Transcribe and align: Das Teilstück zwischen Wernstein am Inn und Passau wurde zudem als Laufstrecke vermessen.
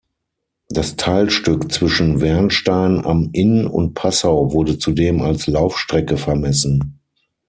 Das 0.69 0.95
Teilstück 0.95 1.71
zwischen 1.71 2.21
Wernstein 2.21 3.05
am 3.05 3.29
Inn 3.33 3.67
und 3.67 3.93
Passau 3.93 4.51
wurde 4.51 4.79
zudem 4.79 5.21
als 5.21 5.45
Laufstrecke 5.45 6.17
vermessen. 6.17 6.97